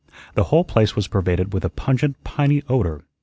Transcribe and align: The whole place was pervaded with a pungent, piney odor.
The 0.33 0.45
whole 0.45 0.63
place 0.63 0.95
was 0.95 1.07
pervaded 1.07 1.53
with 1.53 1.63
a 1.63 1.69
pungent, 1.69 2.23
piney 2.23 2.63
odor. 2.67 3.05